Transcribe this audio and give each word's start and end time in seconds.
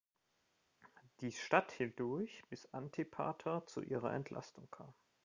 Die 1.19 1.31
Stadt 1.31 1.71
hielt 1.73 1.99
durch, 1.99 2.41
bis 2.49 2.73
Antipater 2.73 3.67
zu 3.67 3.81
ihrer 3.83 4.11
Entlastung 4.15 4.67
kam. 4.71 4.91